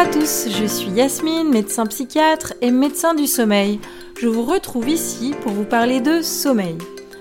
à 0.00 0.06
tous, 0.06 0.48
je 0.48 0.64
suis 0.64 0.88
Yasmine, 0.92 1.50
médecin 1.50 1.84
psychiatre 1.84 2.54
et 2.62 2.70
médecin 2.70 3.12
du 3.12 3.26
sommeil. 3.26 3.80
Je 4.18 4.28
vous 4.28 4.44
retrouve 4.44 4.88
ici 4.88 5.34
pour 5.42 5.52
vous 5.52 5.66
parler 5.66 6.00
de 6.00 6.22
sommeil. 6.22 6.78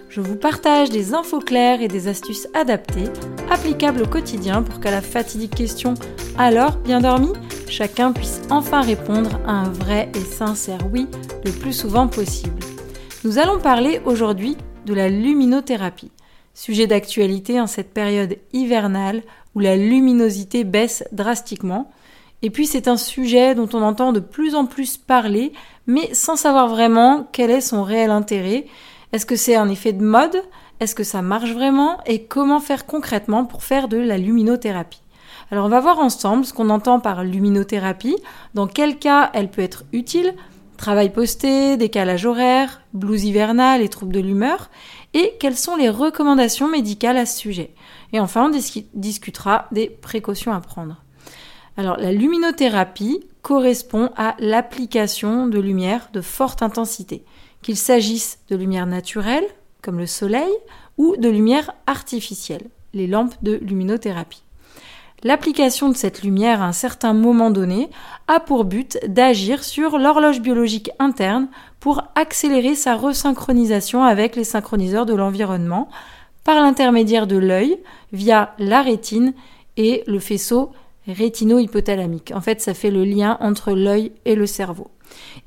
Je 0.07 0.21
vous 0.21 0.37
partage 0.37 0.89
des 0.89 1.13
infos 1.13 1.41
claires 1.41 1.81
et 1.81 1.89
des 1.89 2.07
astuces 2.07 2.47
adaptées, 2.53 3.09
applicables 3.49 4.03
au 4.03 4.07
quotidien 4.07 4.63
pour 4.63 4.79
qu'à 4.79 4.91
la 4.91 5.01
fatidique 5.01 5.55
question 5.55 5.95
Alors, 6.37 6.77
bien 6.77 7.01
dormi? 7.01 7.33
chacun 7.67 8.13
puisse 8.13 8.43
enfin 8.49 8.79
répondre 8.79 9.41
à 9.45 9.51
un 9.51 9.69
vrai 9.69 10.09
et 10.15 10.21
sincère 10.21 10.79
oui 10.93 11.05
le 11.43 11.51
plus 11.51 11.73
souvent 11.73 12.07
possible. 12.07 12.63
Nous 13.25 13.39
allons 13.39 13.59
parler 13.59 13.99
aujourd'hui 14.05 14.55
de 14.85 14.93
la 14.93 15.09
luminothérapie, 15.09 16.11
sujet 16.53 16.87
d'actualité 16.87 17.59
en 17.59 17.67
cette 17.67 17.93
période 17.93 18.37
hivernale 18.53 19.21
où 19.53 19.59
la 19.59 19.75
luminosité 19.75 20.63
baisse 20.63 21.03
drastiquement. 21.11 21.91
Et 22.41 22.49
puis 22.49 22.65
c'est 22.65 22.87
un 22.87 22.97
sujet 22.97 23.53
dont 23.55 23.69
on 23.73 23.81
entend 23.81 24.13
de 24.13 24.19
plus 24.19 24.55
en 24.55 24.65
plus 24.65 24.97
parler, 24.97 25.51
mais 25.87 26.13
sans 26.13 26.35
savoir 26.35 26.67
vraiment 26.69 27.27
quel 27.31 27.51
est 27.51 27.61
son 27.61 27.83
réel 27.83 28.11
intérêt. 28.11 28.65
Est-ce 29.11 29.25
que 29.25 29.35
c'est 29.35 29.55
un 29.55 29.69
effet 29.69 29.91
de 29.91 30.03
mode? 30.03 30.41
Est-ce 30.79 30.95
que 30.95 31.03
ça 31.03 31.21
marche 31.21 31.51
vraiment? 31.51 31.97
Et 32.05 32.23
comment 32.23 32.61
faire 32.61 32.85
concrètement 32.85 33.43
pour 33.43 33.63
faire 33.63 33.87
de 33.89 33.97
la 33.97 34.17
luminothérapie? 34.17 35.01
Alors 35.51 35.65
on 35.65 35.69
va 35.69 35.79
voir 35.79 35.99
ensemble 35.99 36.45
ce 36.45 36.53
qu'on 36.53 36.69
entend 36.69 36.99
par 36.99 37.23
luminothérapie, 37.23 38.15
dans 38.53 38.67
quel 38.67 38.99
cas 38.99 39.31
elle 39.33 39.49
peut 39.49 39.63
être 39.63 39.83
utile, 39.91 40.35
travail 40.77 41.11
posté, 41.11 41.75
décalage 41.75 42.25
horaire, 42.25 42.81
blues 42.93 43.25
hivernal 43.25 43.81
et 43.81 43.89
troubles 43.89 44.13
de 44.13 44.19
l'humeur, 44.19 44.69
et 45.13 45.33
quelles 45.39 45.57
sont 45.57 45.75
les 45.75 45.89
recommandations 45.89 46.69
médicales 46.69 47.17
à 47.17 47.25
ce 47.25 47.37
sujet. 47.37 47.73
Et 48.13 48.19
enfin, 48.19 48.49
on 48.49 48.59
discutera 48.93 49.67
des 49.71 49.89
précautions 49.89 50.53
à 50.53 50.61
prendre. 50.61 51.03
La 51.81 52.11
luminothérapie 52.11 53.21
correspond 53.41 54.09
à 54.17 54.35
l'application 54.39 55.47
de 55.47 55.59
lumière 55.59 56.09
de 56.11 56.19
forte 56.19 56.61
intensité, 56.61 57.23
qu'il 57.61 57.77
s'agisse 57.77 58.39
de 58.49 58.57
lumière 58.57 58.85
naturelle, 58.85 59.45
comme 59.81 59.97
le 59.97 60.05
soleil, 60.05 60.51
ou 60.97 61.15
de 61.15 61.29
lumière 61.29 61.71
artificielle, 61.87 62.69
les 62.93 63.07
lampes 63.07 63.35
de 63.43 63.53
luminothérapie. 63.55 64.43
L'application 65.23 65.87
de 65.87 65.95
cette 65.95 66.21
lumière 66.21 66.61
à 66.61 66.65
un 66.65 66.73
certain 66.73 67.13
moment 67.13 67.49
donné 67.49 67.89
a 68.27 68.41
pour 68.41 68.65
but 68.65 68.99
d'agir 69.07 69.63
sur 69.63 69.97
l'horloge 69.97 70.41
biologique 70.41 70.91
interne 70.99 71.47
pour 71.79 72.03
accélérer 72.15 72.75
sa 72.75 72.95
resynchronisation 72.95 74.03
avec 74.03 74.35
les 74.35 74.43
synchroniseurs 74.43 75.05
de 75.05 75.13
l'environnement 75.13 75.87
par 76.43 76.55
l'intermédiaire 76.55 77.27
de 77.27 77.37
l'œil 77.37 77.79
via 78.11 78.53
la 78.59 78.81
rétine 78.81 79.33
et 79.77 80.03
le 80.07 80.19
faisceau 80.19 80.71
rétino-hypothalamique. 81.13 82.31
En 82.35 82.41
fait, 82.41 82.61
ça 82.61 82.73
fait 82.73 82.91
le 82.91 83.03
lien 83.03 83.37
entre 83.41 83.73
l'œil 83.73 84.11
et 84.25 84.35
le 84.35 84.45
cerveau. 84.45 84.89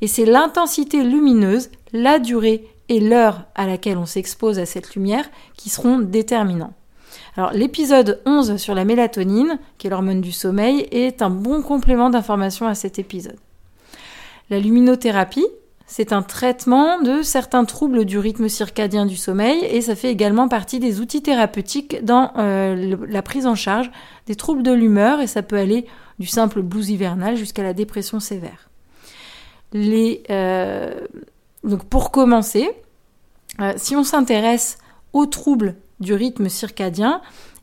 Et 0.01 0.07
c'est 0.07 0.25
l'intensité 0.25 1.03
lumineuse, 1.05 1.71
la 1.93 2.19
durée 2.19 2.69
et 2.89 3.01
l'heure 3.01 3.45
à 3.55 3.67
laquelle 3.67 3.99
on 3.99 4.07
s'expose 4.07 4.59
à 4.59 4.67
cette 4.67 4.95
lumière 4.95 5.29
qui 5.57 5.71
seront 5.71 5.99
déterminants. 5.99 6.75
Alors 7.37 7.53
l'épisode 7.53 8.21
11 8.27 8.57
sur 8.57 8.75
la 8.75 8.85
mélatonine, 8.85 9.59
qui 9.79 9.87
est 9.87 9.91
l'hormone 9.91 10.21
du 10.21 10.33
sommeil, 10.33 10.87
est 10.91 11.23
un 11.23 11.31
bon 11.31 11.63
complément 11.63 12.11
d'information 12.11 12.67
à 12.67 12.75
cet 12.75 12.99
épisode. 12.99 13.39
La 14.51 14.59
luminothérapie, 14.59 15.47
c'est 15.95 16.15
un 16.15 16.23
traitement 16.23 17.03
de 17.03 17.21
certains 17.21 17.67
troubles 17.67 18.07
du 18.07 18.19
rythme 18.19 18.49
circadien 18.49 19.05
du 19.05 19.15
sommeil 19.15 19.63
et 19.67 19.83
ça 19.83 19.95
fait 19.95 20.11
également 20.11 20.49
partie 20.49 20.79
des 20.79 21.01
outils 21.01 21.21
thérapeutiques 21.21 22.03
dans 22.03 22.33
euh, 22.39 22.97
la 23.07 23.21
prise 23.21 23.47
en 23.47 23.55
charge 23.55 23.91
des 24.25 24.35
troubles 24.35 24.63
de 24.63 24.73
l'humeur 24.73 25.21
et 25.21 25.27
ça 25.27 25.43
peut 25.43 25.59
aller 25.59 25.85
du 26.19 26.27
simple 26.27 26.63
blues 26.63 26.89
hivernal 26.89 27.37
jusqu'à 27.37 27.63
la 27.63 27.75
dépression 27.75 28.21
sévère. 28.21 28.71
Euh, 29.75 31.07
pour 31.91 32.11
commencer, 32.11 32.71
euh, 33.61 33.75
si 33.77 33.95
on 33.95 34.03
s'intéresse 34.03 34.79
aux 35.13 35.27
troubles 35.27 35.75
du 36.01 36.15
rythme 36.15 36.49
circadien, 36.49 37.21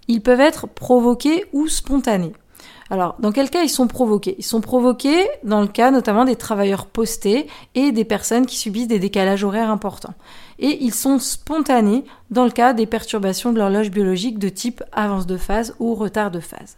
ils 0.07 0.21
peuvent 0.21 0.39
être 0.39 0.67
provoqués 0.67 1.45
ou 1.51 1.67
spontanés. 1.67 2.33
Alors, 2.91 3.15
dans 3.19 3.31
quel 3.31 3.49
cas 3.49 3.61
ils 3.61 3.69
sont 3.69 3.87
provoqués? 3.87 4.35
Ils 4.39 4.45
sont 4.45 4.61
provoqués 4.61 5.27
dans 5.43 5.61
le 5.61 5.67
cas 5.67 5.91
notamment 5.91 6.25
des 6.25 6.35
travailleurs 6.35 6.87
postés 6.87 7.47
et 7.75 7.91
des 7.91 8.05
personnes 8.05 8.45
qui 8.45 8.57
subissent 8.57 8.87
des 8.87 8.99
décalages 8.99 9.43
horaires 9.43 9.69
importants. 9.69 10.15
Et 10.57 10.83
ils 10.83 10.93
sont 10.93 11.19
spontanés 11.19 12.03
dans 12.31 12.45
le 12.45 12.51
cas 12.51 12.73
des 12.73 12.85
perturbations 12.87 13.53
de 13.53 13.59
l'horloge 13.59 13.91
biologique 13.91 14.39
de 14.39 14.49
type 14.49 14.83
avance 14.91 15.27
de 15.27 15.37
phase 15.37 15.75
ou 15.79 15.93
retard 15.93 16.31
de 16.31 16.39
phase. 16.39 16.77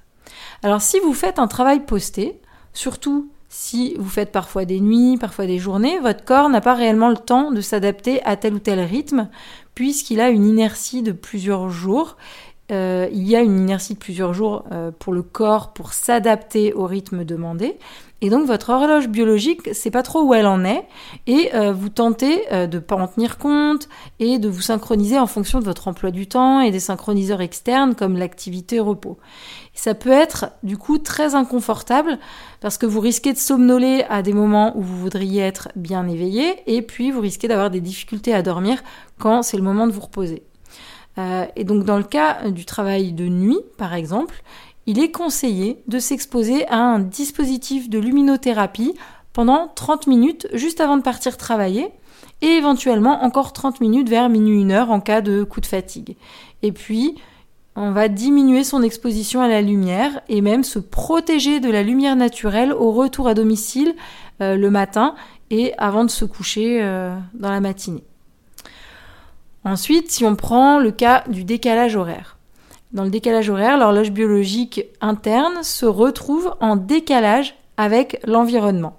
Alors, 0.63 0.81
si 0.81 0.99
vous 0.99 1.13
faites 1.13 1.39
un 1.39 1.47
travail 1.47 1.85
posté, 1.85 2.39
surtout 2.73 3.29
si 3.53 3.95
vous 3.99 4.07
faites 4.09 4.31
parfois 4.31 4.63
des 4.63 4.79
nuits, 4.79 5.17
parfois 5.17 5.45
des 5.45 5.59
journées, 5.59 5.99
votre 5.99 6.23
corps 6.23 6.47
n'a 6.47 6.61
pas 6.61 6.73
réellement 6.73 7.09
le 7.09 7.17
temps 7.17 7.51
de 7.51 7.59
s'adapter 7.59 8.23
à 8.23 8.37
tel 8.37 8.53
ou 8.53 8.59
tel 8.59 8.79
rythme, 8.79 9.27
puisqu'il 9.75 10.21
a 10.21 10.29
une 10.29 10.47
inertie 10.47 11.03
de 11.03 11.11
plusieurs 11.11 11.69
jours. 11.69 12.15
Euh, 12.71 13.09
il 13.11 13.27
y 13.27 13.35
a 13.35 13.41
une 13.41 13.59
inertie 13.59 13.95
de 13.95 13.99
plusieurs 13.99 14.33
jours 14.33 14.63
euh, 14.71 14.91
pour 14.97 15.13
le 15.13 15.23
corps 15.23 15.73
pour 15.73 15.93
s'adapter 15.93 16.73
au 16.73 16.85
rythme 16.85 17.25
demandé. 17.25 17.77
Et 18.21 18.29
donc 18.29 18.45
votre 18.45 18.69
horloge 18.69 19.07
biologique, 19.07 19.73
c'est 19.73 19.89
pas 19.89 20.03
trop 20.03 20.21
où 20.21 20.35
elle 20.35 20.45
en 20.45 20.63
est, 20.63 20.85
et 21.25 21.55
euh, 21.55 21.73
vous 21.73 21.89
tentez 21.89 22.43
de 22.67 22.77
pas 22.77 22.95
en 22.95 23.07
tenir 23.07 23.39
compte 23.39 23.89
et 24.19 24.37
de 24.37 24.47
vous 24.47 24.61
synchroniser 24.61 25.17
en 25.17 25.25
fonction 25.25 25.59
de 25.59 25.65
votre 25.65 25.87
emploi 25.87 26.11
du 26.11 26.27
temps 26.27 26.61
et 26.61 26.69
des 26.69 26.79
synchroniseurs 26.79 27.41
externes 27.41 27.95
comme 27.95 28.19
l'activité 28.19 28.79
repos. 28.79 29.17
ça 29.73 29.95
peut 29.95 30.11
être 30.11 30.51
du 30.61 30.77
coup 30.77 30.99
très 30.99 31.33
inconfortable 31.33 32.19
parce 32.59 32.77
que 32.77 32.85
vous 32.85 32.99
risquez 32.99 33.33
de 33.33 33.39
somnoler 33.39 34.05
à 34.07 34.21
des 34.21 34.33
moments 34.33 34.77
où 34.77 34.83
vous 34.83 34.97
voudriez 34.97 35.41
être 35.41 35.69
bien 35.75 36.07
éveillé, 36.07 36.61
et 36.67 36.83
puis 36.83 37.09
vous 37.09 37.21
risquez 37.21 37.47
d'avoir 37.47 37.71
des 37.71 37.81
difficultés 37.81 38.35
à 38.35 38.43
dormir 38.43 38.83
quand 39.17 39.41
c'est 39.41 39.57
le 39.57 39.63
moment 39.63 39.87
de 39.87 39.93
vous 39.93 40.01
reposer. 40.01 40.43
Euh, 41.17 41.45
et 41.55 41.63
donc 41.63 41.83
dans 41.83 41.97
le 41.97 42.03
cas 42.03 42.49
du 42.49 42.65
travail 42.65 43.13
de 43.13 43.27
nuit, 43.27 43.59
par 43.77 43.93
exemple, 43.93 44.43
il 44.85 44.99
est 44.99 45.11
conseillé 45.11 45.81
de 45.87 45.99
s'exposer 45.99 46.67
à 46.67 46.77
un 46.77 46.99
dispositif 46.99 47.89
de 47.89 47.99
luminothérapie 47.99 48.93
pendant 49.33 49.69
30 49.75 50.07
minutes 50.07 50.47
juste 50.53 50.81
avant 50.81 50.97
de 50.97 51.03
partir 51.03 51.37
travailler 51.37 51.89
et 52.41 52.47
éventuellement 52.47 53.23
encore 53.23 53.53
30 53.53 53.81
minutes 53.81 54.09
vers 54.09 54.29
minuit 54.29 54.63
1 54.63 54.71
heure 54.71 54.91
en 54.91 54.99
cas 54.99 55.21
de 55.21 55.43
coup 55.43 55.61
de 55.61 55.65
fatigue. 55.65 56.15
Et 56.63 56.71
puis, 56.71 57.15
on 57.75 57.91
va 57.91 58.07
diminuer 58.07 58.63
son 58.63 58.83
exposition 58.83 59.41
à 59.41 59.47
la 59.47 59.61
lumière 59.61 60.21
et 60.27 60.41
même 60.41 60.63
se 60.63 60.79
protéger 60.79 61.59
de 61.59 61.69
la 61.69 61.83
lumière 61.83 62.15
naturelle 62.15 62.73
au 62.73 62.91
retour 62.91 63.27
à 63.27 63.33
domicile 63.33 63.95
euh, 64.41 64.55
le 64.55 64.69
matin 64.69 65.15
et 65.49 65.73
avant 65.77 66.03
de 66.03 66.09
se 66.09 66.25
coucher 66.25 66.81
euh, 66.81 67.15
dans 67.33 67.49
la 67.49 67.61
matinée. 67.61 68.03
Ensuite, 69.63 70.11
si 70.11 70.25
on 70.25 70.35
prend 70.35 70.79
le 70.79 70.91
cas 70.91 71.23
du 71.27 71.43
décalage 71.43 71.95
horaire. 71.95 72.37
Dans 72.93 73.03
le 73.03 73.09
décalage 73.09 73.49
horaire, 73.49 73.77
l'horloge 73.77 74.11
biologique 74.11 74.85
interne 74.99 75.63
se 75.63 75.85
retrouve 75.85 76.55
en 76.59 76.75
décalage 76.75 77.55
avec 77.77 78.19
l'environnement. 78.25 78.97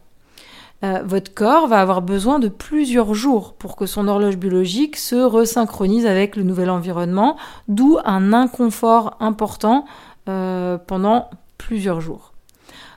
Euh, 0.84 1.02
votre 1.04 1.32
corps 1.32 1.68
va 1.68 1.80
avoir 1.80 2.02
besoin 2.02 2.38
de 2.38 2.48
plusieurs 2.48 3.14
jours 3.14 3.54
pour 3.54 3.76
que 3.76 3.86
son 3.86 4.08
horloge 4.08 4.36
biologique 4.36 4.96
se 4.96 5.16
resynchronise 5.16 6.06
avec 6.06 6.36
le 6.36 6.42
nouvel 6.42 6.70
environnement, 6.70 7.36
d'où 7.68 7.98
un 8.04 8.32
inconfort 8.32 9.16
important 9.20 9.84
euh, 10.28 10.78
pendant 10.78 11.30
plusieurs 11.58 12.00
jours. 12.00 12.32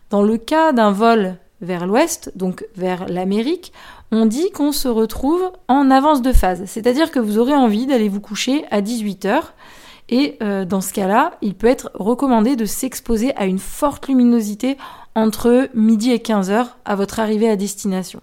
Dans 0.09 0.23
le 0.23 0.37
cas 0.37 0.71
d'un 0.71 0.91
vol 0.91 1.35
vers 1.61 1.85
l'ouest, 1.85 2.31
donc 2.35 2.65
vers 2.75 3.07
l'Amérique, 3.07 3.71
on 4.15 4.25
dit 4.25 4.49
qu'on 4.51 4.71
se 4.71 4.87
retrouve 4.87 5.51
en 5.67 5.91
avance 5.91 6.21
de 6.21 6.31
phase. 6.31 6.63
C'est-à-dire 6.65 7.11
que 7.11 7.19
vous 7.19 7.37
aurez 7.37 7.53
envie 7.53 7.85
d'aller 7.85 8.07
vous 8.07 8.21
coucher 8.21 8.63
à 8.71 8.81
18h. 8.81 9.41
Et 10.07 10.37
euh, 10.41 10.63
dans 10.63 10.79
ce 10.79 10.93
cas-là, 10.93 11.31
il 11.41 11.53
peut 11.53 11.67
être 11.67 11.91
recommandé 11.95 12.55
de 12.55 12.63
s'exposer 12.63 13.35
à 13.35 13.45
une 13.45 13.59
forte 13.59 14.07
luminosité 14.07 14.77
entre 15.15 15.69
midi 15.73 16.11
et 16.11 16.19
15h 16.19 16.67
à 16.85 16.95
votre 16.95 17.19
arrivée 17.19 17.49
à 17.49 17.57
destination. 17.57 18.21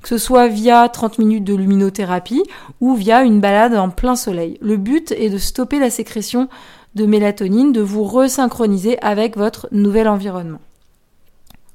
Que 0.00 0.08
ce 0.08 0.18
soit 0.18 0.48
via 0.48 0.88
30 0.88 1.18
minutes 1.18 1.44
de 1.44 1.54
luminothérapie 1.54 2.42
ou 2.80 2.94
via 2.94 3.22
une 3.22 3.40
balade 3.40 3.74
en 3.74 3.90
plein 3.90 4.16
soleil. 4.16 4.56
Le 4.62 4.78
but 4.78 5.12
est 5.12 5.30
de 5.30 5.38
stopper 5.38 5.78
la 5.78 5.90
sécrétion 5.90 6.48
de 6.94 7.04
mélatonine, 7.04 7.72
de 7.72 7.82
vous 7.82 8.04
resynchroniser 8.04 8.98
avec 9.02 9.36
votre 9.36 9.68
nouvel 9.72 10.08
environnement. 10.08 10.60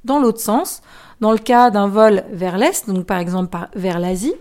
Dans 0.06 0.20
l'autre 0.20 0.40
sens, 0.40 0.82
dans 1.22 1.32
le 1.32 1.38
cas 1.38 1.70
d'un 1.70 1.88
vol 1.88 2.24
vers 2.32 2.58
l'Est, 2.58 2.90
donc 2.90 3.06
par 3.06 3.20
exemple 3.20 3.58
vers 3.76 4.00
l'Asie, 4.00 4.36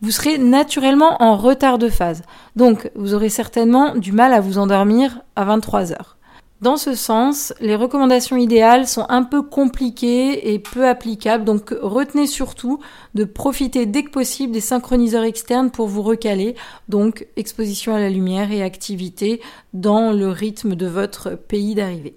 vous 0.00 0.10
serez 0.10 0.38
naturellement 0.38 1.20
en 1.22 1.36
retard 1.36 1.78
de 1.78 1.88
phase. 1.88 2.22
Donc 2.56 2.90
vous 2.94 3.14
aurez 3.14 3.28
certainement 3.30 3.96
du 3.96 4.12
mal 4.12 4.32
à 4.32 4.40
vous 4.40 4.58
endormir 4.58 5.20
à 5.36 5.44
23 5.44 5.92
heures. 5.92 6.18
Dans 6.60 6.76
ce 6.76 6.94
sens, 6.94 7.54
les 7.60 7.76
recommandations 7.76 8.36
idéales 8.36 8.88
sont 8.88 9.06
un 9.08 9.22
peu 9.22 9.42
compliquées 9.42 10.52
et 10.52 10.58
peu 10.58 10.88
applicables, 10.88 11.44
donc 11.44 11.72
retenez 11.80 12.26
surtout 12.26 12.80
de 13.14 13.22
profiter 13.22 13.86
dès 13.86 14.02
que 14.02 14.10
possible 14.10 14.52
des 14.52 14.60
synchroniseurs 14.60 15.22
externes 15.22 15.70
pour 15.70 15.86
vous 15.86 16.02
recaler, 16.02 16.56
donc 16.88 17.28
exposition 17.36 17.94
à 17.94 18.00
la 18.00 18.10
lumière 18.10 18.50
et 18.50 18.64
activité 18.64 19.40
dans 19.72 20.10
le 20.10 20.30
rythme 20.30 20.74
de 20.74 20.86
votre 20.88 21.36
pays 21.36 21.76
d'arrivée. 21.76 22.16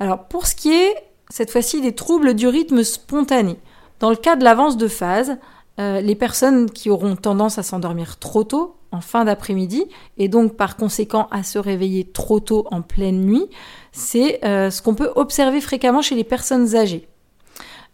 Alors 0.00 0.24
pour 0.26 0.48
ce 0.48 0.56
qui 0.56 0.72
est 0.72 0.94
cette 1.30 1.50
fois-ci 1.50 1.80
des 1.80 1.94
troubles 1.94 2.34
du 2.34 2.46
rythme 2.46 2.82
spontané. 2.82 3.56
Dans 4.00 4.10
le 4.10 4.16
cas 4.16 4.36
de 4.36 4.44
l'avance 4.44 4.76
de 4.76 4.88
phase, 4.88 5.38
euh, 5.78 6.00
les 6.00 6.14
personnes 6.14 6.70
qui 6.70 6.90
auront 6.90 7.16
tendance 7.16 7.58
à 7.58 7.62
s'endormir 7.62 8.18
trop 8.18 8.44
tôt 8.44 8.76
en 8.92 9.00
fin 9.00 9.24
d'après-midi 9.24 9.84
et 10.18 10.28
donc 10.28 10.56
par 10.56 10.76
conséquent 10.76 11.28
à 11.30 11.42
se 11.42 11.58
réveiller 11.58 12.04
trop 12.04 12.40
tôt 12.40 12.66
en 12.70 12.82
pleine 12.82 13.24
nuit, 13.24 13.46
c'est 13.92 14.44
euh, 14.44 14.70
ce 14.70 14.82
qu'on 14.82 14.94
peut 14.94 15.10
observer 15.14 15.60
fréquemment 15.60 16.02
chez 16.02 16.16
les 16.16 16.24
personnes 16.24 16.74
âgées. 16.74 17.08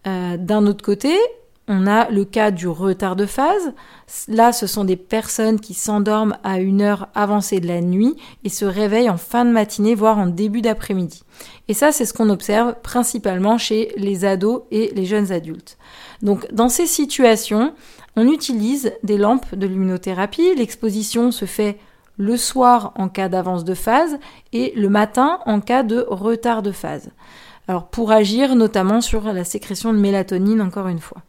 Euh, 0.07 0.37
d'un 0.37 0.67
autre 0.67 0.85
côté, 0.85 1.15
on 1.69 1.87
a 1.87 2.09
le 2.11 2.25
cas 2.25 2.51
du 2.51 2.69
retard 2.69 3.17
de 3.17 3.27
phase. 3.27 3.73
Là, 4.29 4.53
ce 4.53 4.67
sont 4.67 4.85
des 4.85 4.97
personnes 4.97 5.59
qui 5.59 5.75
s'endorment 5.75 6.39
à 6.45 6.61
une 6.61 6.81
heure 6.81 7.09
avancée 7.15 7.61
de 7.61 7.67
la 7.67 7.81
nuit 7.81 8.15
et 8.45 8.49
se 8.49 8.65
réveillent 8.65 9.11
en 9.11 9.17
fin 9.17 9.45
de 9.45 9.51
matinée, 9.51 9.95
voire 9.95 10.19
en 10.19 10.27
début 10.27 10.63
d'après-midi. 10.63 11.25
Et 11.69 11.75
ça, 11.75 11.93
c'est 11.93 12.05
ce 12.05 12.15
qu'on 12.15 12.31
observe 12.31 12.77
principalement 12.83 13.59
chez 13.59 13.93
les 13.97 14.25
ados 14.25 14.63
et 14.71 14.93
les 14.95 15.07
jeunes 15.07 15.33
adultes. 15.33 15.77
Donc, 16.23 16.47
dans 16.53 16.69
ces 16.69 16.87
situations, 16.87 17.75
on 18.15 18.29
utilise 18.29 18.93
des 19.03 19.19
lampes 19.19 19.55
de 19.55 19.67
luminothérapie. 19.67 20.55
L'exposition 20.57 21.33
se 21.33 21.45
fait 21.45 21.79
le 22.17 22.37
soir 22.37 22.93
en 22.97 23.09
cas 23.09 23.29
d'avance 23.29 23.65
de 23.65 23.75
phase 23.75 24.19
et 24.53 24.73
le 24.77 24.89
matin 24.89 25.41
en 25.47 25.61
cas 25.61 25.83
de 25.83 26.07
retard 26.09 26.63
de 26.63 26.73
phase. 26.73 27.11
Alors 27.69 27.89
pour 27.89 28.13
agir 28.13 28.55
notamment 28.55 29.01
sur 29.01 29.33
la 29.33 29.45
sécrétion 29.45 29.93
de 29.93 29.99
mélatonine 29.99 30.63
encore 30.63 30.89
une 30.89 31.01
fois. 31.01 31.23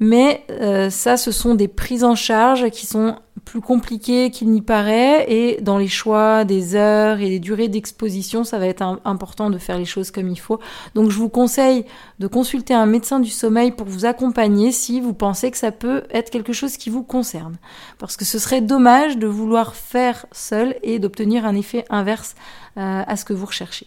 Mais 0.00 0.44
euh, 0.50 0.90
ça, 0.90 1.16
ce 1.16 1.30
sont 1.30 1.54
des 1.54 1.68
prises 1.68 2.04
en 2.04 2.14
charge 2.14 2.68
qui 2.70 2.86
sont 2.86 3.16
plus 3.44 3.60
compliquées 3.60 4.30
qu'il 4.30 4.50
n'y 4.50 4.62
paraît. 4.62 5.30
Et 5.30 5.60
dans 5.60 5.78
les 5.78 5.88
choix 5.88 6.44
des 6.44 6.74
heures 6.74 7.20
et 7.20 7.28
des 7.28 7.38
durées 7.38 7.68
d'exposition, 7.68 8.44
ça 8.44 8.58
va 8.58 8.66
être 8.66 9.00
important 9.04 9.50
de 9.50 9.58
faire 9.58 9.78
les 9.78 9.84
choses 9.84 10.10
comme 10.10 10.28
il 10.28 10.38
faut. 10.38 10.58
Donc 10.94 11.10
je 11.10 11.18
vous 11.18 11.28
conseille 11.28 11.84
de 12.18 12.26
consulter 12.26 12.74
un 12.74 12.86
médecin 12.86 13.20
du 13.20 13.30
sommeil 13.30 13.70
pour 13.70 13.86
vous 13.86 14.04
accompagner 14.04 14.72
si 14.72 15.00
vous 15.00 15.14
pensez 15.14 15.50
que 15.50 15.58
ça 15.58 15.72
peut 15.72 16.04
être 16.10 16.30
quelque 16.30 16.52
chose 16.52 16.76
qui 16.76 16.90
vous 16.90 17.02
concerne. 17.02 17.56
Parce 17.98 18.16
que 18.16 18.24
ce 18.24 18.38
serait 18.38 18.60
dommage 18.60 19.18
de 19.18 19.26
vouloir 19.26 19.74
faire 19.74 20.26
seul 20.32 20.76
et 20.82 20.98
d'obtenir 20.98 21.46
un 21.46 21.54
effet 21.54 21.84
inverse 21.90 22.34
euh, 22.76 23.02
à 23.06 23.16
ce 23.16 23.24
que 23.24 23.32
vous 23.32 23.46
recherchez. 23.46 23.86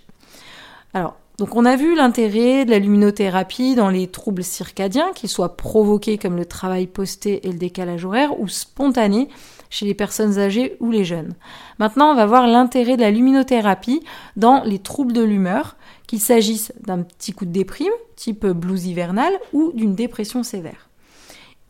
Alors, 0.93 1.17
donc 1.37 1.55
on 1.55 1.65
a 1.65 1.75
vu 1.75 1.95
l'intérêt 1.95 2.65
de 2.65 2.71
la 2.71 2.79
luminothérapie 2.79 3.75
dans 3.75 3.89
les 3.89 4.07
troubles 4.07 4.43
circadiens, 4.43 5.11
qu'ils 5.13 5.29
soient 5.29 5.55
provoqués 5.55 6.17
comme 6.17 6.35
le 6.35 6.45
travail 6.45 6.87
posté 6.87 7.47
et 7.47 7.51
le 7.51 7.59
décalage 7.59 8.05
horaire, 8.05 8.39
ou 8.39 8.47
spontanés 8.47 9.29
chez 9.69 9.85
les 9.85 9.93
personnes 9.93 10.39
âgées 10.39 10.77
ou 10.79 10.89
les 10.89 11.05
jeunes. 11.05 11.35
Maintenant, 11.77 12.11
on 12.11 12.15
va 12.15 12.25
voir 12.25 12.47
l'intérêt 12.47 12.97
de 12.97 13.01
la 13.01 13.11
luminothérapie 13.11 14.01
dans 14.35 14.63
les 14.63 14.79
troubles 14.79 15.13
de 15.13 15.21
l'humeur, 15.21 15.75
qu'il 16.07 16.19
s'agisse 16.19 16.73
d'un 16.81 17.03
petit 17.03 17.33
coup 17.33 17.45
de 17.45 17.51
déprime, 17.51 17.93
type 18.15 18.47
blues 18.47 18.87
hivernal, 18.87 19.33
ou 19.53 19.71
d'une 19.73 19.93
dépression 19.93 20.41
sévère. 20.41 20.89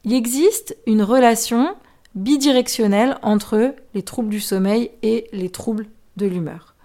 Il 0.06 0.14
existe 0.14 0.78
une 0.88 1.02
relation 1.02 1.76
bidirectionnelle 2.16 3.18
entre 3.22 3.76
les 3.94 4.04
troubles 4.04 4.30
du 4.30 4.40
sommeil 4.40 4.92
et 5.04 5.28
les 5.34 5.50
troubles 5.50 5.88
de 6.16 6.26
l'humeur. 6.26 6.76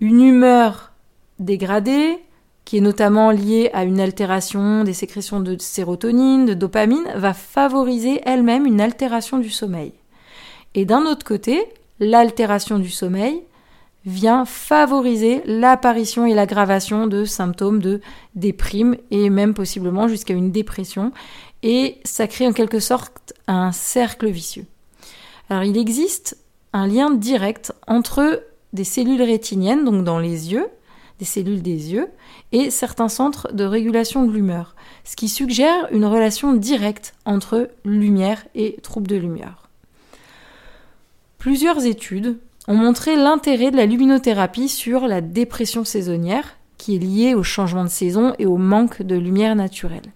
Une 0.00 0.20
humeur 0.20 0.92
dégradée, 1.38 2.18
qui 2.64 2.78
est 2.78 2.80
notamment 2.80 3.30
liée 3.30 3.70
à 3.72 3.84
une 3.84 4.00
altération 4.00 4.82
des 4.82 4.92
sécrétions 4.92 5.40
de 5.40 5.56
sérotonine, 5.58 6.46
de 6.46 6.54
dopamine, 6.54 7.06
va 7.14 7.32
favoriser 7.32 8.20
elle-même 8.24 8.66
une 8.66 8.80
altération 8.80 9.38
du 9.38 9.50
sommeil. 9.50 9.92
Et 10.74 10.84
d'un 10.84 11.06
autre 11.06 11.24
côté, 11.24 11.64
l'altération 12.00 12.78
du 12.78 12.90
sommeil 12.90 13.42
vient 14.04 14.44
favoriser 14.44 15.42
l'apparition 15.46 16.26
et 16.26 16.34
l'aggravation 16.34 17.06
de 17.06 17.24
symptômes 17.24 17.80
de 17.80 18.00
déprime 18.34 18.96
et 19.10 19.30
même 19.30 19.54
possiblement 19.54 20.06
jusqu'à 20.06 20.34
une 20.34 20.52
dépression. 20.52 21.12
Et 21.62 21.98
ça 22.04 22.28
crée 22.28 22.46
en 22.46 22.52
quelque 22.52 22.78
sorte 22.78 23.34
un 23.48 23.72
cercle 23.72 24.28
vicieux. 24.28 24.66
Alors 25.50 25.64
il 25.64 25.76
existe 25.76 26.36
un 26.72 26.86
lien 26.86 27.10
direct 27.10 27.72
entre 27.86 28.42
des 28.72 28.84
cellules 28.84 29.22
rétiniennes, 29.22 29.84
donc 29.84 30.04
dans 30.04 30.18
les 30.18 30.52
yeux, 30.52 30.66
des 31.18 31.24
cellules 31.24 31.62
des 31.62 31.92
yeux, 31.92 32.08
et 32.52 32.70
certains 32.70 33.08
centres 33.08 33.52
de 33.52 33.64
régulation 33.64 34.26
de 34.26 34.32
l'humeur, 34.32 34.76
ce 35.04 35.16
qui 35.16 35.28
suggère 35.28 35.88
une 35.92 36.04
relation 36.04 36.54
directe 36.54 37.14
entre 37.24 37.70
lumière 37.84 38.44
et 38.54 38.76
troubles 38.82 39.08
de 39.08 39.16
lumière. 39.16 39.68
Plusieurs 41.38 41.86
études 41.86 42.38
ont 42.68 42.74
montré 42.74 43.16
l'intérêt 43.16 43.70
de 43.70 43.76
la 43.76 43.86
luminothérapie 43.86 44.68
sur 44.68 45.06
la 45.06 45.20
dépression 45.20 45.84
saisonnière, 45.84 46.56
qui 46.78 46.96
est 46.96 46.98
liée 46.98 47.34
au 47.34 47.42
changement 47.42 47.84
de 47.84 47.88
saison 47.88 48.34
et 48.38 48.46
au 48.46 48.56
manque 48.56 49.02
de 49.02 49.16
lumière 49.16 49.56
naturelle. 49.56 50.12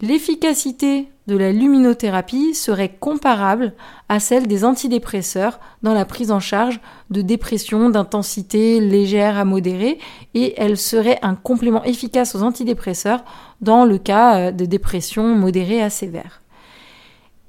L'efficacité 0.00 1.08
de 1.26 1.36
la 1.36 1.50
luminothérapie 1.50 2.54
serait 2.54 2.96
comparable 3.00 3.74
à 4.08 4.20
celle 4.20 4.46
des 4.46 4.64
antidépresseurs 4.64 5.58
dans 5.82 5.92
la 5.92 6.04
prise 6.04 6.30
en 6.30 6.38
charge 6.38 6.80
de 7.10 7.20
dépression 7.20 7.90
d'intensité 7.90 8.80
légère 8.80 9.36
à 9.36 9.44
modérée 9.44 9.98
et 10.34 10.54
elle 10.56 10.78
serait 10.78 11.18
un 11.22 11.34
complément 11.34 11.82
efficace 11.82 12.36
aux 12.36 12.42
antidépresseurs 12.42 13.24
dans 13.60 13.84
le 13.84 13.98
cas 13.98 14.38
euh, 14.38 14.50
de 14.52 14.64
dépression 14.64 15.34
modérée 15.34 15.82
à 15.82 15.90
sévère. 15.90 16.42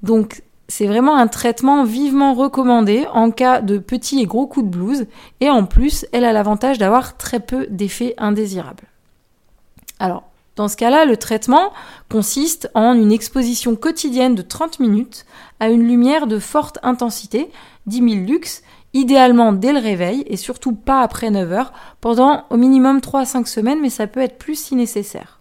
Donc 0.02 0.42
c'est 0.66 0.86
vraiment 0.86 1.16
un 1.16 1.28
traitement 1.28 1.84
vivement 1.84 2.34
recommandé 2.34 3.06
en 3.12 3.30
cas 3.30 3.60
de 3.60 3.78
petits 3.78 4.20
et 4.20 4.26
gros 4.26 4.46
coups 4.46 4.66
de 4.66 4.70
blues 4.70 5.06
et 5.40 5.50
en 5.50 5.64
plus 5.64 6.04
elle 6.12 6.24
a 6.24 6.32
l'avantage 6.32 6.78
d'avoir 6.78 7.16
très 7.16 7.40
peu 7.40 7.66
d'effets 7.70 8.14
indésirables. 8.18 8.88
Alors 10.00 10.29
dans 10.56 10.68
ce 10.68 10.76
cas-là, 10.76 11.04
le 11.04 11.16
traitement 11.16 11.72
consiste 12.10 12.70
en 12.74 12.92
une 12.92 13.12
exposition 13.12 13.76
quotidienne 13.76 14.34
de 14.34 14.42
30 14.42 14.80
minutes 14.80 15.24
à 15.58 15.70
une 15.70 15.86
lumière 15.86 16.26
de 16.26 16.38
forte 16.38 16.78
intensité, 16.82 17.50
10 17.86 17.96
000 17.96 18.26
lux, 18.26 18.62
idéalement 18.92 19.52
dès 19.52 19.72
le 19.72 19.78
réveil 19.78 20.24
et 20.26 20.36
surtout 20.36 20.74
pas 20.74 21.00
après 21.00 21.30
9 21.30 21.52
heures, 21.52 21.72
pendant 22.00 22.44
au 22.50 22.56
minimum 22.56 23.00
3 23.00 23.20
à 23.20 23.24
5 23.24 23.48
semaines, 23.48 23.80
mais 23.80 23.90
ça 23.90 24.06
peut 24.06 24.20
être 24.20 24.38
plus 24.38 24.58
si 24.58 24.74
nécessaire. 24.74 25.40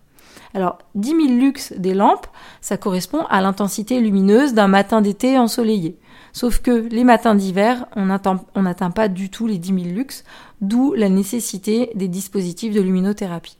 Alors, 0.53 0.79
10 0.95 1.09
000 1.09 1.21
lux 1.39 1.73
des 1.77 1.93
lampes, 1.93 2.27
ça 2.61 2.77
correspond 2.77 3.25
à 3.29 3.41
l'intensité 3.41 3.99
lumineuse 3.99 4.53
d'un 4.53 4.67
matin 4.67 5.01
d'été 5.01 5.37
ensoleillé. 5.37 5.99
Sauf 6.33 6.59
que 6.59 6.71
les 6.71 7.03
matins 7.03 7.35
d'hiver, 7.35 7.87
on 7.95 8.05
n'atteint 8.05 8.91
pas 8.91 9.07
du 9.07 9.29
tout 9.29 9.47
les 9.47 9.57
10 9.57 9.83
000 9.83 9.95
lux, 9.95 10.23
d'où 10.61 10.93
la 10.93 11.09
nécessité 11.09 11.91
des 11.95 12.07
dispositifs 12.07 12.73
de 12.73 12.81
luminothérapie. 12.81 13.57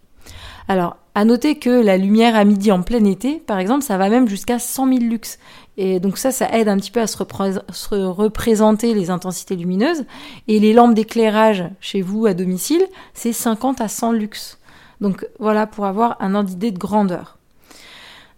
Alors, 0.69 0.97
à 1.15 1.25
noter 1.25 1.55
que 1.55 1.71
la 1.71 1.97
lumière 1.97 2.35
à 2.35 2.45
midi 2.45 2.71
en 2.71 2.83
plein 2.83 3.03
été, 3.03 3.39
par 3.39 3.57
exemple, 3.57 3.83
ça 3.83 3.97
va 3.97 4.07
même 4.07 4.29
jusqu'à 4.29 4.59
100 4.59 4.87
000 4.87 4.99
lux. 4.99 5.39
Et 5.77 5.99
donc 5.99 6.19
ça, 6.19 6.31
ça 6.31 6.47
aide 6.51 6.69
un 6.69 6.77
petit 6.77 6.91
peu 6.91 7.01
à 7.01 7.07
se, 7.07 7.95
représenter 7.95 8.93
les 8.93 9.09
intensités 9.09 9.55
lumineuses. 9.55 10.05
Et 10.47 10.59
les 10.59 10.73
lampes 10.73 10.93
d'éclairage 10.93 11.65
chez 11.81 12.03
vous 12.03 12.27
à 12.27 12.35
domicile, 12.35 12.83
c'est 13.15 13.33
50 13.33 13.81
à 13.81 13.87
100 13.87 14.11
lux. 14.11 14.59
Donc 15.01 15.27
voilà 15.39 15.65
pour 15.65 15.85
avoir 15.85 16.17
un 16.19 16.35
ordre 16.35 16.49
d'idée 16.49 16.71
de 16.71 16.77
grandeur. 16.77 17.39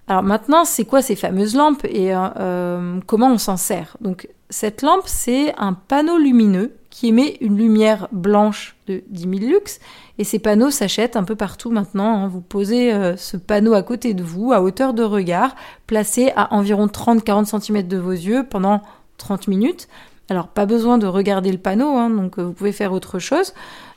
Alors 0.08 0.24
maintenant, 0.24 0.64
c'est 0.64 0.86
quoi 0.86 1.02
ces 1.02 1.18
fameuses 1.18 1.56
lampes 1.56 1.84
et 1.84 2.16
euh, 2.16 2.28
euh, 2.40 3.00
comment 3.08 3.30
on 3.30 3.38
s'en 3.38 3.58
sert? 3.58 3.98
Donc 4.00 4.30
cette 4.50 4.84
lampe, 4.84 5.04
c'est 5.06 5.54
un 5.58 5.74
panneau 5.74 6.18
lumineux 6.18 6.72
qui 6.92 7.08
émet 7.08 7.38
une 7.42 7.58
lumière 7.58 8.08
blanche 8.12 8.76
de 8.86 9.02
10 9.08 9.22
000 9.22 9.52
lux. 9.52 9.80
Et 10.20 10.24
ces 10.24 10.38
panneaux 10.38 10.70
s'achètent 10.70 11.16
un 11.16 11.24
peu 11.24 11.36
partout 11.36 11.72
maintenant. 11.72 12.24
Hein. 12.24 12.28
Vous 12.28 12.42
posez 12.42 12.94
euh, 12.94 13.18
ce 13.18 13.38
panneau 13.38 13.74
à 13.74 13.82
côté 13.82 14.14
de 14.14 14.22
vous, 14.22 14.52
à 14.52 14.62
hauteur 14.62 14.94
de 14.94 15.02
regard, 15.02 15.56
placé 15.88 16.32
à 16.36 16.54
environ 16.54 16.86
30-40 16.86 17.60
cm 17.60 17.88
de 17.88 17.98
vos 17.98 18.12
yeux 18.12 18.46
pendant 18.48 18.82
30 19.18 19.48
minutes. 19.48 19.88
Alors 20.30 20.50
pas 20.50 20.66
besoin 20.66 20.98
de 20.98 21.08
regarder 21.08 21.52
le 21.52 21.58
panneau, 21.58 21.98
hein, 21.98 22.10
donc 22.10 22.38
euh, 22.38 22.44
vous 22.44 22.54
pouvez 22.54 22.74
faire 22.74 22.94
autre 22.94 23.20
chose. 23.20 23.54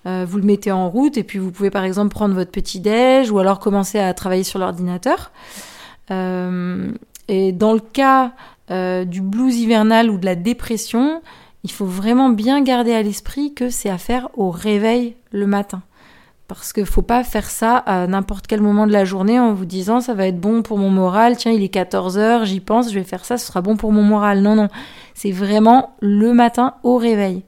Euh, 0.07 0.25
vous 0.27 0.39
le 0.39 0.45
mettez 0.45 0.73
en 0.73 0.89
route 0.89 1.17
et 1.17 1.25
puis 1.25 1.39
vous 1.39 1.51
pouvez 1.51 1.71
par 1.71 1.85
exemple 1.85 2.11
prendre 2.11 2.35
votre 2.35 2.51
petit 2.51 2.79
déj 2.79 3.31
ou 3.31 3.39
alors 3.39 3.59
commencer 3.59 3.99
à 3.99 4.15
travailler 4.15 4.45
sur 4.45 4.59
l'ordinateur. 4.59 5.33
et 6.11 7.53
dans 7.53 7.73
le 7.73 7.81
cas 7.81 8.33
du 9.05 9.21
blues 9.21 9.57
hivernal 9.57 10.11
ou 10.11 10.19
de 10.19 10.25
la 10.25 10.35
dépression, 10.37 11.23
il 11.65 11.73
faut 11.73 11.87
vraiment 11.87 12.29
bien 12.29 12.63
garder 12.63 12.93
à 12.93 13.03
l'esprit 13.03 13.55
que 13.55 13.71
c'est 13.71 13.89
à 13.89 13.99
faire 13.99 14.29
au 14.37 14.51
réveil 14.51 15.17
le 15.33 15.47
matin. 15.47 15.83
Parce 16.47 16.75
qu'il 16.75 16.85
faut 16.85 17.03
pas 17.03 17.25
faire 17.25 17.49
ça 17.49 17.79
à 17.79 18.07
n'importe 18.07 18.47
quel 18.47 18.61
moment 18.61 18.87
de 18.87 18.93
la 18.93 19.07
journée 19.07 19.41
en 19.41 19.55
vous 19.55 19.65
disant 19.65 20.03
ça 20.03 20.13
va 20.13 20.27
être 20.27 20.39
bon 20.39 20.63
pour 20.63 20.77
mon 20.77 20.91
moral, 20.91 21.39
tiens 21.39 21.53
il 21.53 21.63
est 21.63 21.71
14 21.71 22.19
heures, 22.19 22.45
j'y 22.45 22.61
pense, 22.61 22.91
je 22.91 22.99
vais 22.99 23.05
faire 23.05 23.25
ça, 23.25 23.39
ce 23.39 23.47
sera 23.47 23.63
bon 23.63 23.79
pour 23.79 23.93
mon 23.93 24.03
moral. 24.03 24.43
Non, 24.43 24.55
non, 24.55 24.69
c'est 25.15 25.31
vraiment 25.31 25.97
le 26.01 26.35
matin 26.35 26.75
au 26.83 26.99
réveil. 26.99 27.43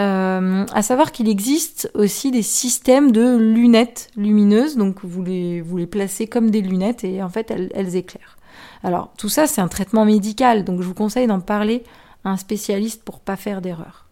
Euh, 0.00 0.66
à 0.74 0.82
savoir 0.82 1.12
qu'il 1.12 1.28
existe 1.28 1.88
aussi 1.94 2.32
des 2.32 2.42
systèmes 2.42 3.12
de 3.12 3.36
lunettes 3.36 4.10
lumineuses, 4.16 4.76
donc 4.76 5.04
vous 5.04 5.22
les, 5.22 5.60
vous 5.60 5.76
les 5.76 5.86
placez 5.86 6.26
comme 6.26 6.50
des 6.50 6.62
lunettes 6.62 7.04
et 7.04 7.22
en 7.22 7.28
fait 7.28 7.52
elles 7.52 7.94
éclairent. 7.94 8.38
Alors 8.82 9.12
tout 9.16 9.28
ça 9.28 9.46
c'est 9.46 9.60
un 9.60 9.68
traitement 9.68 10.04
médical, 10.04 10.64
donc 10.64 10.82
je 10.82 10.86
vous 10.88 10.94
conseille 10.94 11.28
d'en 11.28 11.38
parler 11.38 11.84
un 12.24 12.36
spécialiste 12.36 13.02
pour 13.04 13.20
pas 13.20 13.36
faire 13.36 13.60
d'erreur. 13.60 14.06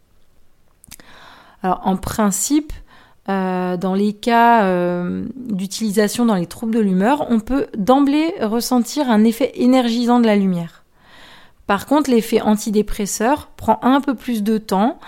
Alors 1.63 1.81
en 1.85 1.97
principe, 1.97 2.73
euh, 3.29 3.77
dans 3.77 3.95
les 3.95 4.13
cas 4.13 4.65
euh, 4.65 5.27
d'utilisation 5.37 6.27
dans 6.27 6.35
les 6.35 6.47
troubles 6.47 6.75
de 6.75 6.81
l'humeur, 6.81 7.27
on 7.31 7.39
peut 7.39 7.67
d'emblée 7.77 8.35
ressentir 8.41 9.09
un 9.09 9.25
effet 9.25 9.53
énergisant 9.55 10.19
de 10.19 10.27
la 10.27 10.37
lumière. 10.37 10.83
Par 11.69 11.87
contre, 11.87 12.11
l'effet 12.11 12.41
antidépresseur 12.41 13.49
prend 13.57 13.79
un 13.83 14.01
peu 14.01 14.15
plus 14.15 14.43
de 14.43 14.59
temps 14.59 14.99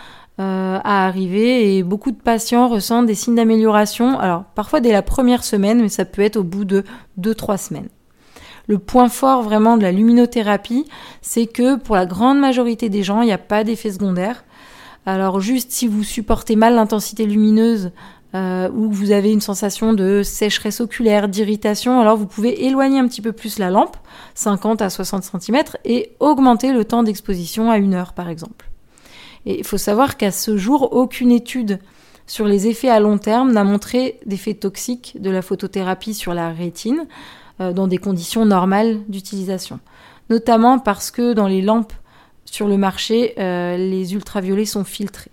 euh, 0.40 0.78
à 0.82 1.06
arriver 1.06 1.76
et 1.76 1.82
beaucoup 1.82 2.12
de 2.12 2.20
patients 2.20 2.68
ressentent 2.68 3.06
des 3.06 3.14
signes 3.14 3.34
d'amélioration, 3.34 4.18
alors 4.18 4.44
parfois 4.54 4.80
dès 4.80 4.92
la 4.92 5.02
première 5.02 5.44
semaine, 5.44 5.80
mais 5.82 5.88
ça 5.88 6.04
peut 6.04 6.22
être 6.22 6.36
au 6.36 6.44
bout 6.44 6.64
de 6.64 6.84
2-3 7.20 7.58
semaines. 7.58 7.88
Le 8.66 8.78
point 8.78 9.08
fort 9.08 9.42
vraiment 9.42 9.76
de 9.76 9.82
la 9.82 9.92
luminothérapie, 9.92 10.86
c'est 11.20 11.46
que 11.46 11.76
pour 11.76 11.96
la 11.96 12.06
grande 12.06 12.38
majorité 12.38 12.88
des 12.88 13.02
gens, 13.02 13.20
il 13.22 13.26
n'y 13.26 13.32
a 13.32 13.38
pas 13.38 13.64
d'effet 13.64 13.92
secondaire. 13.92 14.44
Alors 15.06 15.40
juste 15.40 15.70
si 15.70 15.86
vous 15.86 16.02
supportez 16.02 16.56
mal 16.56 16.74
l'intensité 16.74 17.26
lumineuse 17.26 17.90
euh, 18.34 18.70
ou 18.70 18.90
vous 18.90 19.10
avez 19.10 19.30
une 19.30 19.42
sensation 19.42 19.92
de 19.92 20.22
sécheresse 20.22 20.80
oculaire, 20.80 21.28
d'irritation, 21.28 22.00
alors 22.00 22.16
vous 22.16 22.26
pouvez 22.26 22.64
éloigner 22.66 22.98
un 22.98 23.06
petit 23.06 23.20
peu 23.20 23.32
plus 23.32 23.58
la 23.58 23.70
lampe, 23.70 23.96
50 24.34 24.82
à 24.82 24.90
60 24.90 25.24
cm, 25.24 25.62
et 25.84 26.12
augmenter 26.20 26.72
le 26.72 26.84
temps 26.84 27.02
d'exposition 27.02 27.70
à 27.70 27.76
une 27.76 27.94
heure 27.94 28.12
par 28.14 28.28
exemple. 28.28 28.70
Et 29.46 29.58
il 29.58 29.64
faut 29.64 29.78
savoir 29.78 30.16
qu'à 30.16 30.30
ce 30.30 30.56
jour, 30.56 30.94
aucune 30.94 31.30
étude 31.30 31.78
sur 32.26 32.46
les 32.46 32.66
effets 32.66 32.88
à 32.88 33.00
long 33.00 33.18
terme 33.18 33.52
n'a 33.52 33.64
montré 33.64 34.18
d'effets 34.24 34.54
toxiques 34.54 35.16
de 35.20 35.30
la 35.30 35.42
photothérapie 35.42 36.14
sur 36.14 36.32
la 36.32 36.48
rétine 36.48 37.06
dans 37.58 37.86
des 37.86 37.98
conditions 37.98 38.44
normales 38.44 38.98
d'utilisation. 39.08 39.78
Notamment 40.30 40.78
parce 40.78 41.10
que 41.10 41.32
dans 41.34 41.46
les 41.46 41.62
lampes 41.62 41.92
sur 42.44 42.68
le 42.68 42.76
marché, 42.76 43.34
euh, 43.38 43.76
les 43.76 44.14
ultraviolets 44.14 44.64
sont 44.64 44.84
filtrés. 44.84 45.30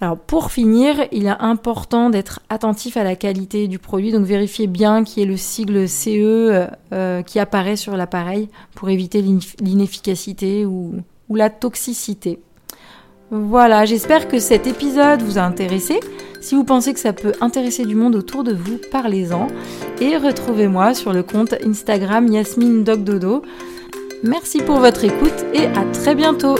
Alors 0.00 0.18
pour 0.18 0.50
finir, 0.50 1.06
il 1.10 1.26
est 1.26 1.36
important 1.40 2.10
d'être 2.10 2.40
attentif 2.50 2.96
à 2.96 3.04
la 3.04 3.16
qualité 3.16 3.66
du 3.66 3.78
produit, 3.78 4.12
donc 4.12 4.26
vérifiez 4.26 4.66
bien 4.66 5.04
qu'il 5.04 5.22
y 5.22 5.26
ait 5.26 5.28
le 5.28 5.38
sigle 5.38 5.88
CE 5.88 6.08
euh, 6.08 6.66
euh, 6.92 7.22
qui 7.22 7.38
apparaît 7.38 7.76
sur 7.76 7.96
l'appareil 7.96 8.48
pour 8.74 8.90
éviter 8.90 9.22
l'inefficacité 9.60 10.66
ou, 10.66 10.94
la 11.30 11.50
toxicité. 11.50 12.38
Voilà, 13.30 13.84
j'espère 13.84 14.28
que 14.28 14.38
cet 14.38 14.66
épisode 14.66 15.22
vous 15.22 15.38
a 15.38 15.42
intéressé. 15.42 15.98
Si 16.46 16.54
vous 16.54 16.62
pensez 16.62 16.94
que 16.94 17.00
ça 17.00 17.12
peut 17.12 17.32
intéresser 17.40 17.84
du 17.84 17.96
monde 17.96 18.14
autour 18.14 18.44
de 18.44 18.52
vous, 18.52 18.78
parlez-en 18.92 19.48
et 20.00 20.16
retrouvez-moi 20.16 20.94
sur 20.94 21.12
le 21.12 21.24
compte 21.24 21.56
Instagram 21.66 22.28
Yasmine 22.28 22.84
Dogdodo. 22.84 23.42
Merci 24.22 24.58
pour 24.58 24.76
votre 24.76 25.02
écoute 25.02 25.44
et 25.52 25.66
à 25.66 25.84
très 25.92 26.14
bientôt 26.14 26.54